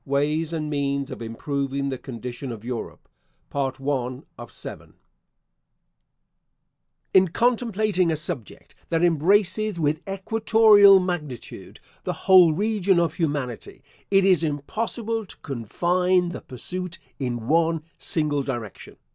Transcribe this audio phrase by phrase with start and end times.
[0.03, 3.07] WAYS AND MEANS OF IMPROVING THE CONDITION OF EUROPE
[3.53, 4.93] INTERSPERSED WITH MISCELLANEOUS OBSERVATIONS
[7.13, 14.25] In contemplating a subject that embraces with equatorial magnitude the whole region of humanity it
[14.25, 18.97] is impossible to confine the pursuit in one single direction.